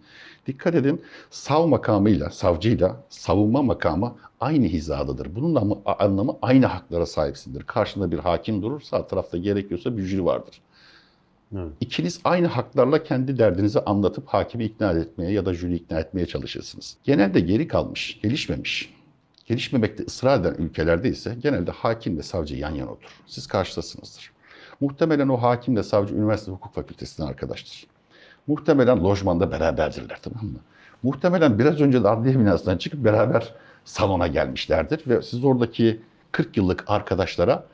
[0.46, 5.34] Dikkat edin sav makamıyla, savcıyla savunma makamı aynı hizadadır.
[5.34, 7.62] Bunun ama- anlamı aynı haklara sahipsindir.
[7.62, 10.60] Karşında bir hakim durur, sağ tarafta gerekiyorsa bir jüri vardır.
[11.56, 11.72] Evet.
[11.80, 16.96] İkiniz aynı haklarla kendi derdinizi anlatıp hakimi ikna etmeye ya da jüri ikna etmeye çalışırsınız.
[17.04, 18.94] Genelde geri kalmış, gelişmemiş,
[19.46, 23.22] gelişmemekte ısrar eden ülkelerde ise genelde hakim ve savcı yan yana oturur.
[23.26, 24.31] Siz karşıdasınızdır.
[24.82, 27.86] Muhtemelen o hakim ve savcı üniversite hukuk fakültesinden arkadaştır.
[28.46, 30.58] Muhtemelen lojmanda beraberdirler tamam mı?
[31.02, 36.00] Muhtemelen biraz önce de adliye binasından çıkıp beraber salona gelmişlerdir ve siz oradaki
[36.32, 37.64] 40 yıllık arkadaşlara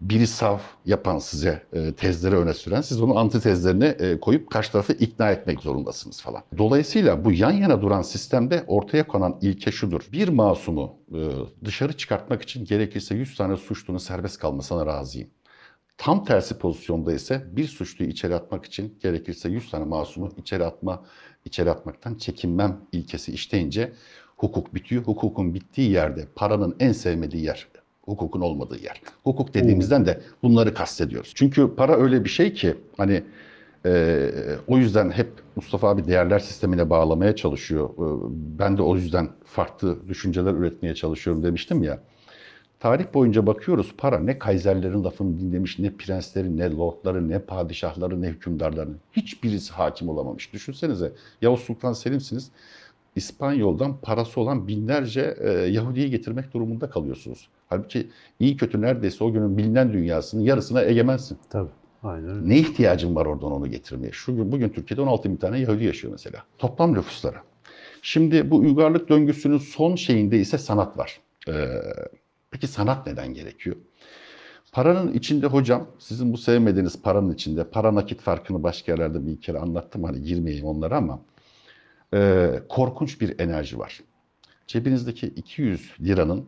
[0.00, 4.92] biri sav yapan size e, tezleri öne süren, siz onun antitezlerini e, koyup karşı tarafı
[4.92, 6.42] ikna etmek zorundasınız falan.
[6.58, 10.00] Dolayısıyla bu yan yana duran sistemde ortaya konan ilke şudur.
[10.12, 11.18] Bir masumu e,
[11.64, 15.28] dışarı çıkartmak için gerekirse 100 tane suçlunun serbest kalmasına razıyım.
[15.98, 21.04] Tam tersi pozisyonda ise bir suçluyu içeri atmak için gerekirse 100 tane masumu içeri atma,
[21.44, 23.92] içeri atmaktan çekinmem ilkesi işleyince
[24.36, 25.02] hukuk bitiyor.
[25.02, 27.68] Hukukun bittiği yerde paranın en sevmediği yer
[28.02, 29.02] hukukun olmadığı yer.
[29.24, 31.32] Hukuk dediğimizden de bunları kastediyoruz.
[31.34, 33.22] Çünkü para öyle bir şey ki hani
[33.86, 34.30] Ee,
[34.66, 37.90] o yüzden hep Mustafa abi değerler sistemine bağlamaya çalışıyor.
[37.90, 42.00] Ee, ben de o yüzden farklı düşünceler üretmeye çalışıyorum demiştim ya.
[42.84, 48.28] Tarih boyunca bakıyoruz para ne kaiserlerin lafını dinlemiş, ne prenslerin, ne lordları, ne padişahları, ne
[48.28, 48.96] hükümdarların.
[49.12, 50.52] Hiçbirisi hakim olamamış.
[50.52, 52.50] Düşünsenize Yavuz Sultan Selim'siniz.
[53.16, 57.48] İspanyol'dan parası olan binlerce e, Yahudi'yi getirmek durumunda kalıyorsunuz.
[57.68, 58.06] Halbuki
[58.40, 61.38] iyi kötü neredeyse o günün bilinen dünyasının yarısına egemensin.
[61.50, 61.70] Tabii.
[62.02, 62.48] Aynen.
[62.48, 64.12] Ne ihtiyacın var oradan onu getirmeye?
[64.12, 66.42] Şu gün, bugün Türkiye'de 16 bin tane Yahudi yaşıyor mesela.
[66.58, 67.36] Toplam nüfusları.
[68.02, 71.20] Şimdi bu uygarlık döngüsünün son şeyinde ise sanat var.
[71.48, 71.52] Ee,
[72.54, 73.76] peki sanat neden gerekiyor?
[74.72, 79.58] Paranın içinde hocam, sizin bu sevmediğiniz paranın içinde, para nakit farkını başka yerlerde bir kere
[79.58, 81.20] anlattım hani girmeyeyim onlara ama
[82.14, 84.00] e, korkunç bir enerji var.
[84.66, 86.44] Cebinizdeki 200 liranın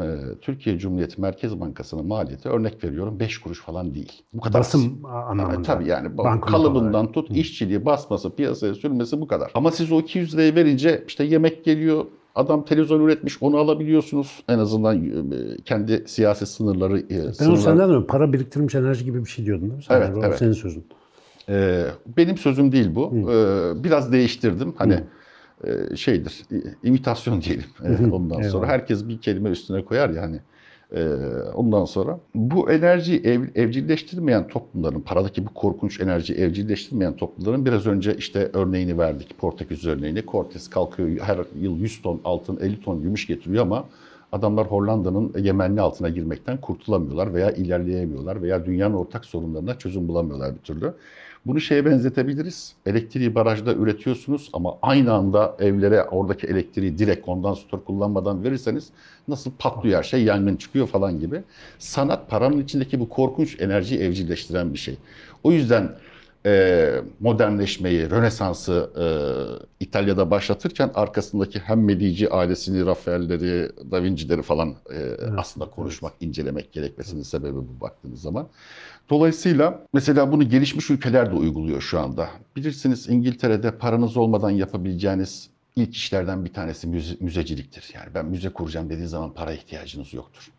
[0.00, 4.22] e, Türkiye Cumhuriyeti Merkez Bankası'nın maliyeti örnek veriyorum 5 kuruş falan değil.
[4.32, 4.60] Bu kadar.
[4.60, 5.54] Basım anlamında.
[5.54, 7.14] Evet, tabii yani Banknot kalıbından olarak.
[7.14, 9.50] tut işçiliği basması piyasaya sürmesi bu kadar.
[9.54, 12.04] Ama siz o 200 lirayı verince işte yemek geliyor
[12.40, 14.42] adam televizyon üretmiş onu alabiliyorsunuz.
[14.48, 16.98] En azından e, kendi siyasi sınırları.
[17.00, 19.82] e, Ben sınırlar- senden de para biriktirmiş enerji gibi bir şey diyordun değil mi?
[19.82, 20.38] Sen Evet, yani, evet.
[20.38, 20.84] senin sözün.
[21.48, 21.84] Ee,
[22.16, 23.14] benim sözüm değil bu.
[23.32, 24.74] Ee, biraz değiştirdim.
[24.76, 25.00] Hani
[25.64, 26.42] e, şeydir,
[26.82, 27.64] imitasyon diyelim.
[28.12, 28.66] Ondan sonra Eyvallah.
[28.68, 30.30] herkes bir kelime üstüne koyar ya
[30.94, 31.06] Ee,
[31.54, 38.14] ondan sonra bu enerjiyi ev, evcilleştirmeyen toplumların, paradaki bu korkunç enerjiyi evcilleştirmeyen toplumların biraz önce
[38.14, 39.38] işte örneğini verdik.
[39.38, 40.24] Portekiz örneğini.
[40.26, 43.84] Cortes kalkıyor her yıl 100 ton altın, 50 ton gümüş getiriyor ama
[44.32, 50.60] adamlar Hollanda'nın egemenliği altına girmekten kurtulamıyorlar veya ilerleyemiyorlar veya dünyanın ortak sorunlarına çözüm bulamıyorlar bir
[50.60, 50.92] türlü.
[51.46, 52.74] Bunu şeye benzetebiliriz.
[52.86, 58.88] Elektriği barajda üretiyorsunuz ama aynı anda evlere oradaki elektriği direkt kondansatör kullanmadan verirseniz
[59.28, 61.42] nasıl patlıyor her şey, yangın çıkıyor falan gibi.
[61.78, 64.96] Sanat paranın içindeki bu korkunç enerjiyi evcilleştiren bir şey.
[65.44, 65.92] O yüzden
[66.46, 69.04] e, modernleşmeyi, Rönesans'ı e,
[69.84, 77.22] İtalya'da başlatırken arkasındaki hem Medici ailesini, Rafael'leri, Da Vinci'leri falan e, aslında konuşmak, incelemek gerekmesinin
[77.22, 78.48] sebebi bu baktığınız zaman.
[79.10, 82.28] Dolayısıyla mesela bunu gelişmiş ülkeler de uyguluyor şu anda.
[82.56, 87.90] Bilirsiniz İngiltere'de paranız olmadan yapabileceğiniz ilk işlerden bir tanesi müze, müzeciliktir.
[87.94, 90.50] Yani ben müze kuracağım dediğiniz zaman para ihtiyacınız yoktur.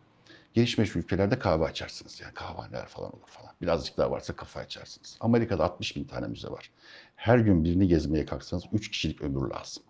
[0.54, 2.20] Gelişmiş ülkelerde kahve açarsınız.
[2.20, 3.52] Yani kahvehaneler falan olur falan.
[3.62, 5.16] Birazcık daha varsa kafe açarsınız.
[5.20, 6.70] Amerika'da 60 bin tane müze var.
[7.16, 9.82] Her gün birini gezmeye kalksanız 3 kişilik ömür lazım.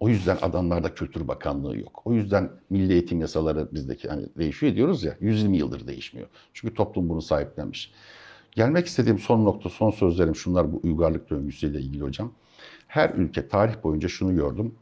[0.00, 2.02] O yüzden adamlarda Kültür Bakanlığı yok.
[2.04, 6.28] O yüzden milli eğitim yasaları bizdeki hani değişiyor diyoruz ya 120 yıldır değişmiyor.
[6.54, 7.92] Çünkü toplum bunu sahiplenmiş.
[8.52, 12.32] Gelmek istediğim son nokta, son sözlerim şunlar bu uygarlık döngüsüyle ilgili hocam.
[12.86, 14.74] Her ülke tarih boyunca şunu gördüm.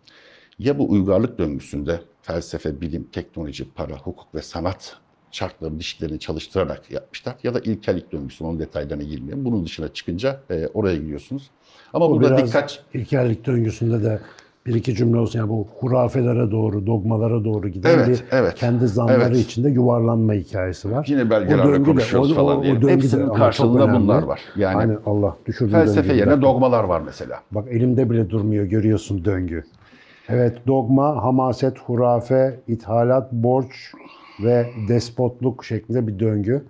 [0.59, 4.99] Ya bu uygarlık döngüsünde felsefe, bilim, teknoloji, para, hukuk ve sanat
[5.41, 7.35] çarkları dişlerini çalıştırarak yapmışlar.
[7.43, 9.45] Ya da ilkellik döngüsü, onun detaylarına girmeyeyim.
[9.45, 11.51] Bunun dışına çıkınca e, oraya gidiyorsunuz.
[11.93, 14.19] Ama O burada biraz dikkat ilkellik döngüsünde de
[14.67, 15.39] bir iki cümle olsun.
[15.39, 18.55] Yani bu hurafelere doğru, dogmalara doğru giden Evet, bir evet.
[18.55, 19.37] kendi zanları Evet.
[19.37, 21.07] içinde yuvarlanma hikayesi var.
[21.11, 22.75] Yine de- konuşuyoruz o- falan diye.
[22.75, 24.41] Hepsinin karşılığında bunlar var.
[24.57, 26.43] Yani Hani Allah düşürdüğü felsefe yerine bırak.
[26.43, 27.41] dogmalar var mesela.
[27.51, 29.65] Bak elimde bile durmuyor görüyorsun döngü.
[30.29, 33.93] Evet dogma, hamaset, hurafe, ithalat, borç
[34.41, 36.65] ve despotluk şeklinde bir döngü.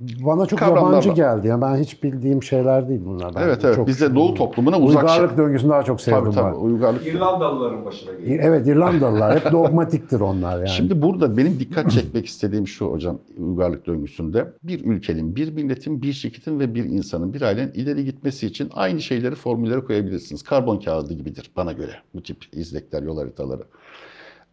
[0.00, 1.16] Bana çok Kavramlar yabancı var.
[1.16, 1.46] geldi.
[1.48, 3.34] Yani ben hiç bildiğim şeyler değil bunlar.
[3.34, 3.76] Ben evet evet.
[3.76, 5.38] çok- Bizde Doğu toplumuna uzak Uygarlık şey.
[5.38, 6.54] döngüsünü daha çok sevdim Tabii tabii.
[6.54, 6.60] ben.
[6.60, 7.06] Uygarlık.
[7.06, 8.38] İrlandalıların başına geliyor.
[8.44, 10.68] Evet İrlandalılar hep dogmatiktir onlar yani.
[10.68, 16.12] Şimdi burada benim dikkat çekmek istediğim şu hocam uygarlık döngüsünde bir ülkenin, bir milletin, bir
[16.12, 20.42] şirketin ve bir insanın, bir ailenin ileri gitmesi için aynı şeyleri formüllere koyabilirsiniz.
[20.42, 23.62] Karbon kağıdı gibidir bana göre bu tip izlekler, yol haritaları.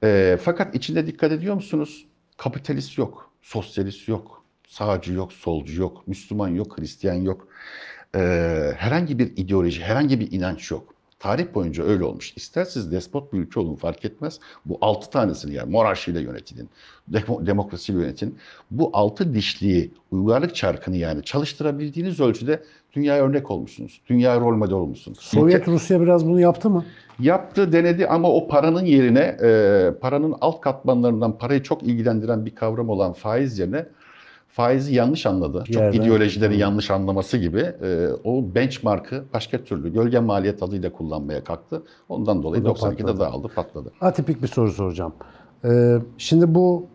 [0.04, 2.06] Ee, fakat içinde dikkat ediyor musunuz?
[2.44, 7.48] Kapitalist yok, sosyalist yok, sağcı yok, solcu yok, Müslüman yok, Hristiyan yok.
[8.16, 10.94] Ee, herhangi bir ideoloji, herhangi bir inanç yok.
[11.20, 12.34] Tarih boyunca öyle olmuş.
[12.36, 14.40] İster siz despot bir ülke olun fark etmez.
[14.66, 16.70] Bu altı tanesini yani monarşiyle yönetin,
[17.12, 18.38] demo- demokrasiyle yönetin.
[18.72, 24.02] Bu altı dişliği, uygarlık çarkını yani çalıştırabildiğiniz ölçüde dünyaya örnek olmuşsunuz.
[24.10, 25.20] Dünya rol model olmuşsunuz.
[25.20, 26.86] Sovyet Rusya biraz bunu yaptı mı?
[27.20, 32.90] Yaptı, denedi ama o paranın yerine, e, paranın alt katmanlarından parayı çok ilgilendiren bir kavram
[32.90, 33.86] olan faiz yerine
[34.48, 35.64] faizi yanlış anladı.
[35.68, 41.44] Çok Yerden- ideolojileri yanlış anlaması gibi e, o benchmark'ı başka türlü gölge maliyet adıyla kullanmaya
[41.44, 41.84] kalktı.
[42.10, 43.20] Ondan dolayı O da 92'de patladı.
[43.20, 43.92] dağıldı, patladı.
[44.02, 45.14] Atipik bir soru soracağım.
[45.66, 46.88] Ee, şimdi bu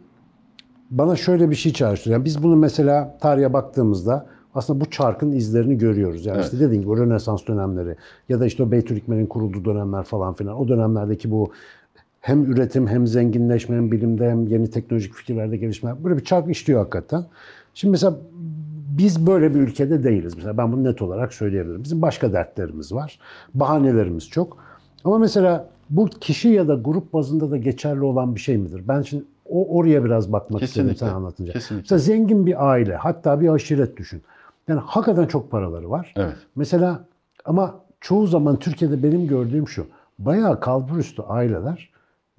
[0.90, 2.18] bana şöyle bir şey çağrıştırıyor.
[2.18, 6.26] Yani biz bunu mesela tarihe baktığımızda aslında bu çarkın izlerini görüyoruz.
[6.26, 7.96] Yani işte dediğin gibi o Rönesans dönemleri
[8.28, 10.60] ya da işte o Beytülikmen'in kurulduğu dönemler falan filan.
[10.60, 11.52] O dönemlerdeki bu
[12.20, 16.80] hem üretim hem zenginleşme hem bilimde hem yeni teknolojik fikirlerde gelişme böyle bir çark işliyor
[16.80, 17.24] hakikaten.
[17.74, 18.16] Şimdi mesela
[18.98, 20.34] Biz böyle bir ülkede değiliz.
[20.36, 21.84] Mesela ben bunu net olarak söyleyebilirim.
[21.84, 23.18] Bizim başka dertlerimiz var.
[23.54, 24.56] Bahanelerimiz çok.
[25.04, 28.82] Ama mesela bu kişi ya da grup bazında da geçerli olan bir şey midir?
[28.88, 31.06] Ben şimdi o oraya biraz bakmak istedim Kesinlikle.
[31.06, 31.52] sen anlatınca.
[31.52, 31.82] Kesinlikle.
[31.82, 34.22] Mesela zengin bir aile, hatta bir aşiret düşün.
[34.68, 36.12] Yani hakikaten çok paraları var.
[36.16, 36.36] Evet.
[36.56, 37.04] Mesela
[37.44, 39.86] ama çoğu zaman Türkiye'de benim gördüğüm şu.
[40.18, 41.90] Bayağı kalburüstü aileler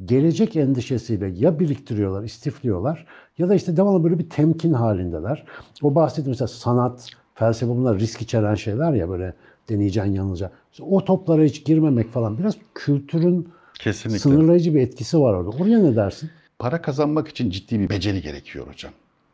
[0.05, 3.05] gelecek endişesiyle ya biriktiriyorlar, istifliyorlar
[3.37, 5.45] ya da işte devamlı böyle bir temkin halindeler.
[5.81, 9.33] O bahsettiğim mesela sanat, felsefe bunlar risk içeren şeyler ya böyle
[9.69, 10.57] deneyeceksin, yanılacaksın.
[10.71, 14.19] İşte o toplara hiç girmemek falan biraz kültürün Kesinlikle.
[14.19, 15.49] sınırlayıcı bir etkisi var orada.
[15.49, 16.29] Oraya ne dersin?
[16.59, 18.91] Para kazanmak için ciddi bir beceri gerekiyor hocam.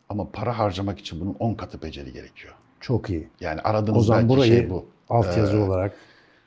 [0.10, 2.54] Ama para harcamak için bunun 10 katı beceri gerekiyor.
[2.86, 3.28] Çok iyi.
[3.42, 4.86] Yani O aradığınız zaman belki burayı şey bu.
[5.10, 5.94] altyazı olarak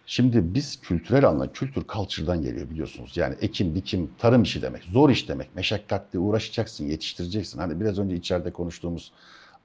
[0.07, 3.17] Şimdi biz kültürel anlamda, kültür culture'dan geliyor biliyorsunuz.
[3.17, 5.57] Yani ekim, dikim, tarım işi demek, zor iş demek.
[5.57, 7.59] Meşakkatli uğraşacaksın, yetiştireceksin.
[7.59, 9.13] Hani biraz önce içeride konuştuğumuz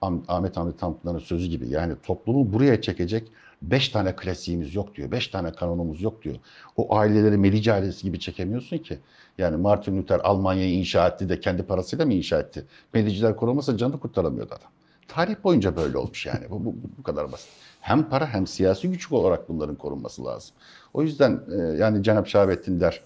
[0.02, 1.70] Ah- Ahmet Hamdi Tanpınar'ın sözü gibi.
[1.70, 3.28] Yani toplumu buraya çekecek
[3.62, 5.12] beş tane klasiğimiz yok diyor.
[5.12, 6.36] Beş tane kanonumuz yok diyor.
[6.78, 9.00] O aileleri Medici ailesi gibi çekemiyorsun ki.
[9.38, 12.66] Yani Martin Luther Almanya'yı inşa etti de kendi parasıyla mı inşa etti?
[12.94, 14.72] Mediciler korumasa canını kurtaramıyordu adam.
[15.16, 16.50] Tarih boyunca böyle olmuş yani.
[16.50, 17.50] Bu, bu, bu kadar basit.
[17.82, 20.56] Hem para hem siyasi güç olarak bunların korunması lazım.
[20.94, 23.02] O yüzden e, yani Cenab-ı Şahabettin der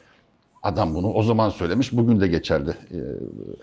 [0.63, 2.69] adam bunu o zaman söylemiş bugün de geçerli.
[2.69, 2.97] E,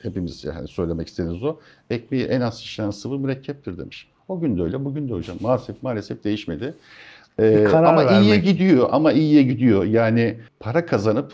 [0.02, 1.56] hepimiz yani söylemek istediğiniz o.
[1.90, 4.08] Ekmeği en az işlenen sıvı mürekkeptir demiş.
[4.28, 5.36] O gün de öyle bugün de hocam.
[5.40, 6.74] Maalesef maalesef değişmedi.
[7.38, 8.44] E, ama iyiye vermek.
[8.44, 9.84] gidiyor ama iyiye gidiyor.
[9.84, 11.32] Yani para kazanıp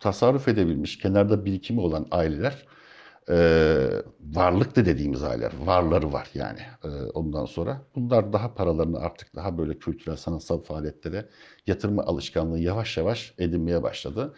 [0.00, 2.64] tasarruf edebilmiş, kenarda birikimi olan aileler
[3.30, 3.88] e,
[4.34, 7.82] varlıklı dediğimiz aileler, varları var yani e, ondan sonra.
[7.96, 11.28] Bunlar daha paralarını artık daha böyle kültürel, sanatsal faaliyetlere
[11.66, 14.34] yatırma alışkanlığı yavaş yavaş edinmeye başladı.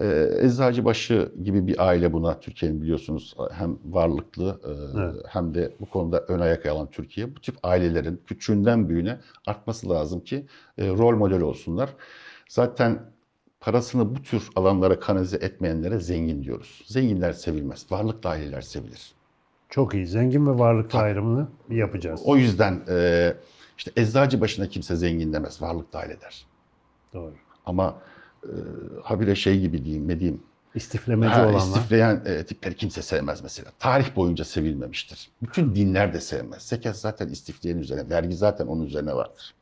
[0.00, 5.14] E, Eczacıbaşı gibi bir aile buna Türkiye'nin biliyorsunuz hem varlıklı e, Evet.
[5.28, 7.36] hem de bu konuda ön ayak alan Türkiye.
[7.36, 10.46] Bu tip ailelerin küçüğünden büyüğüne artması lazım ki
[10.78, 11.90] e, rol model olsunlar.
[12.48, 12.98] Zaten
[13.60, 16.82] parasını bu tür alanlara kanalize etmeyenlere zengin diyoruz.
[16.86, 19.12] Zenginler sevilmez, varlıklı aileler sevilir.
[19.68, 20.06] çok iyi.
[20.06, 22.20] Zengin ve varlıklı ayrımını yapacağız.
[22.24, 23.34] O yüzden e,
[23.78, 26.46] işte eczacı başına kimse zengin demez, varlıklı aile der.
[27.14, 27.34] Doğru.
[27.66, 27.98] Ama
[28.44, 28.52] e,
[29.02, 30.42] habire şey gibi diyeyim, ne diyeyim,
[30.74, 31.58] İstiflemeci ha, olanlar.
[31.58, 33.70] istifleyen e, tipleri kimse sevmez mesela.
[33.78, 35.30] Tarih boyunca sevilmemiştir.
[35.42, 36.62] Bütün dinler de sevmez.
[36.62, 39.54] Zekat zaten istifleyen üzerine, vergi zaten onun üzerine vardır.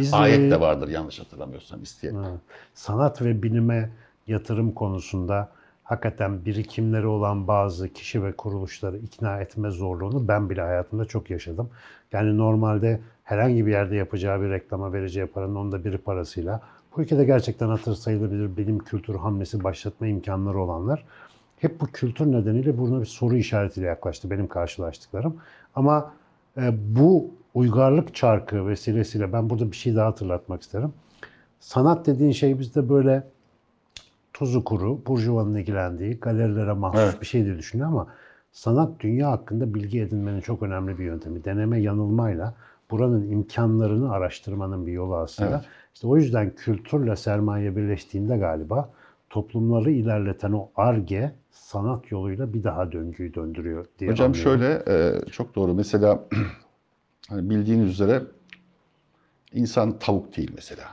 [0.00, 2.14] Biz Ayet e, de vardır yanlış hatırlamıyorsam isteyen.
[2.14, 2.30] Ha,
[2.74, 3.90] sanat ve bilime
[4.26, 5.48] yatırım konusunda
[5.84, 11.70] hakikaten birikimleri olan bazı kişi ve kuruluşları ikna etme zorluğunu ben bile hayatımda çok yaşadım.
[12.12, 16.60] Yani normalde herhangi bir yerde yapacağı bir reklama vereceği paranın onda biri parasıyla
[16.96, 21.04] bu ülkede gerçekten hatır sayılabilir bilim kültür hamlesi başlatma imkanları olanlar
[21.60, 25.36] hep bu kültür nedeniyle buna bir soru işaretiyle yaklaştı benim karşılaştıklarım.
[25.74, 26.12] Ama
[26.56, 30.92] e, bu uygarlık çarkı vesilesiyle ben burada bir şey daha hatırlatmak isterim.
[31.60, 33.24] Sanat dediğin şey bizde böyle
[34.32, 37.20] tuzu kuru, burjuvanın ilgilendiği, galerilere mahsus Evet.
[37.20, 38.06] bir şey diye düşünüyor ama
[38.52, 41.44] sanat dünya hakkında bilgi edinmenin çok önemli bir yöntemi.
[41.44, 42.54] Deneme yanılmayla
[42.90, 45.50] buranın imkanlarını araştırmanın bir yolu aslında.
[45.50, 45.64] Evet.
[45.94, 48.90] İşte o yüzden kültürle sermaye birleştiğinde galiba
[49.30, 54.60] toplumları ilerleten o arge sanat yoluyla bir daha döngüyü döndürüyor diye Hocam anlıyorum.
[54.60, 54.82] şöyle
[55.16, 55.74] e, çok doğru.
[55.74, 56.24] Mesela
[57.30, 58.22] hani bildiğiniz üzere
[59.54, 60.84] insan tavuk değil mesela.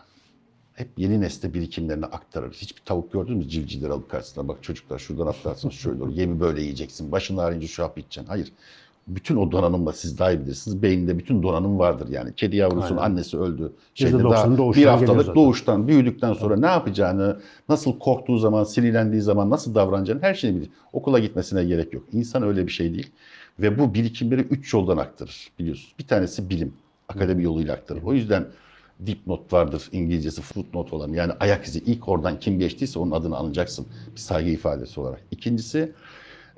[0.73, 2.53] Hep yeni nesle birikimlerini aktarır.
[2.53, 6.11] Hiçbir tavuk gördün mü civcivleri alıp karşısına bak çocuklar şuradan atlarsınız şöyle olur.
[6.11, 7.11] Yemi böyle yiyeceksin.
[7.11, 8.29] Başın ağrıyınca şu hap içeceksin.
[8.29, 8.51] Hayır.
[9.07, 10.81] Bütün o donanımla siz daha iyi bilirsiniz.
[10.81, 12.33] Beyninde bütün donanım vardır yani.
[12.35, 13.11] Kedi yavrusunun Aynen.
[13.11, 13.73] annesi öldü.
[13.93, 19.49] Şeyde %90'ı daha bir haftalık doğuştan büyüdükten sonra ne yapacağını, nasıl korktuğu zaman, sinirlendiği zaman
[19.49, 20.69] nasıl davranacağını her şeyi bilir.
[20.93, 22.03] Okula gitmesine gerek yok.
[22.11, 23.11] İnsan öyle bir şey değil.
[23.59, 25.95] Ve bu birikimleri üç yoldan aktarır biliyorsunuz.
[25.99, 26.73] Bir tanesi bilim,
[27.09, 28.03] akademi yoluyla aktarır.
[28.03, 28.47] O yüzden
[29.05, 33.87] dipnot vardır İngilizcesi footnote olan yani ayak izi ilk oradan kim geçtiyse onun adını anacaksın
[34.15, 35.21] bir saygı ifadesi olarak.
[35.31, 35.93] İkincisi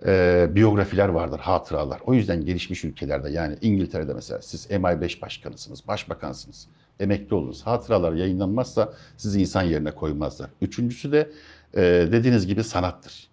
[0.05, 2.01] e, biyografiler vardır, hatıralar.
[2.05, 6.67] O yüzden gelişmiş ülkelerde yani İngiltere'de mesela siz MI5 başkanısınız, başbakansınız,
[6.99, 7.61] emekli olunuz.
[7.61, 10.49] Hatıralar yayınlanmazsa sizi insan yerine koymazlar.
[10.61, 11.31] Üçüncüsü de
[11.73, 11.81] e,
[12.11, 13.28] dediğiniz gibi sanattır.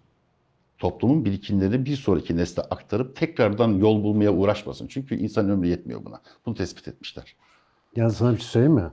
[0.79, 4.87] Toplumun birikimlerini bir sonraki nesle aktarıp tekrardan yol bulmaya uğraşmasın.
[4.87, 6.19] Çünkü insan ömrü yetmiyor buna.
[6.45, 7.35] Bunu tespit etmişler.
[7.95, 8.83] Yani sana bir şey söyleyeyim mi?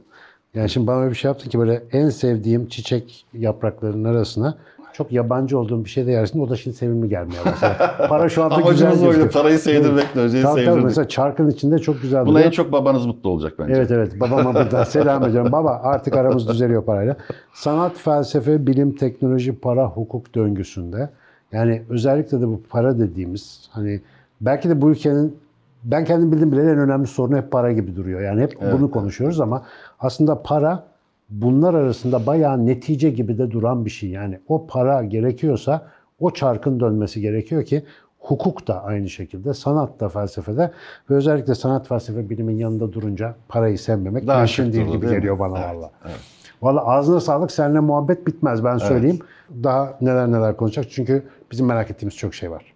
[0.55, 4.59] Yani şimdi bana öyle bir şey yaptın ki böyle en sevdiğim çiçek yapraklarının arasına
[4.93, 6.41] çok yabancı olduğum bir şey de yersin.
[6.41, 7.75] O da şimdi sevimli gelmeye başladı.
[8.09, 9.07] Para şu anda güzel Amacımız oydu.
[9.07, 9.33] gözüküyor.
[9.33, 10.85] Parayı sevdirmek, hocayı Tabii tabii sevdirmek.
[10.85, 12.47] mesela çarkın içinde çok güzel Buna duruyor.
[12.47, 13.73] en çok babanız mutlu olacak bence.
[13.75, 15.53] Evet evet babama buradan selam ediyorum.
[15.53, 17.17] Baba artık aramız düzeliyor parayla.
[17.55, 21.11] Sanat, felsefe, bilim, teknoloji, para, hukuk döngüsünde
[21.55, 24.01] yani özellikle de bu para dediğimiz hani
[24.41, 25.37] belki de bu ülkenin
[25.85, 28.21] ben kendim bildiğim bile en önemli sorun hep para gibi duruyor.
[28.21, 29.63] Yani hep bunu konuşuyoruz ama
[30.01, 30.85] aslında para
[31.31, 34.11] bunlar arasında bayağı netice gibi de duran bir şey.
[34.11, 35.87] Yani o para gerekiyorsa
[36.21, 37.85] o çarkın dönmesi gerekiyor ki
[38.19, 40.71] hukuk da aynı şekilde, sanat da felsefede
[41.11, 44.27] ve özellikle sanat felsefe bilimin yanında durunca parayı sevmemek
[44.63, 45.91] mümkün değil gibi değil geliyor bana Evet, valla.
[46.63, 47.51] Valla ağzına sağlık.
[47.51, 49.19] Seninle muhabbet bitmez ben söyleyeyim.
[49.63, 50.91] Daha neler neler konuşacak.
[50.91, 52.74] Çünkü bizim merak ettiğimiz çok şey var.